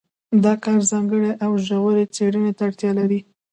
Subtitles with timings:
[0.43, 3.19] دا کار ځانګړې او ژورې څېړنې ته اړتیا لري.